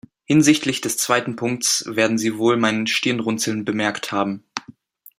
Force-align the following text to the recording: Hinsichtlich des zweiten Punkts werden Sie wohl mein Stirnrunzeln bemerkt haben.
Hinsichtlich 0.25 0.81
des 0.81 0.97
zweiten 0.97 1.35
Punkts 1.35 1.85
werden 1.87 2.17
Sie 2.17 2.35
wohl 2.39 2.57
mein 2.57 2.87
Stirnrunzeln 2.87 3.65
bemerkt 3.65 4.11
haben. 4.11 4.43